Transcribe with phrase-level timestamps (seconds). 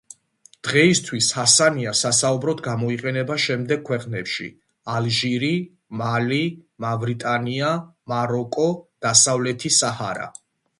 [0.67, 4.49] დღეისთვის ჰასანია სასაუბროდ გამოიყენება შემდეგ ქვეყნებში:
[4.95, 5.51] ალჟირი,
[6.03, 6.43] მალი,
[6.89, 7.73] მავრიტანია,
[8.15, 8.69] მაროკო,
[9.09, 10.31] დასავლეთი საჰარა.